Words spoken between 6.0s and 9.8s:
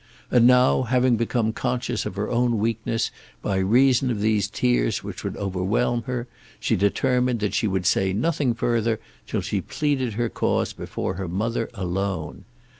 her, she determined that she would say nothing further till she